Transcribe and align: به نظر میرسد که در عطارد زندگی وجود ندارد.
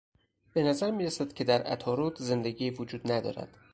به 0.53 0.63
نظر 0.63 0.91
میرسد 0.91 1.33
که 1.33 1.43
در 1.43 1.61
عطارد 1.63 2.15
زندگی 2.17 2.69
وجود 2.69 3.11
ندارد. 3.11 3.57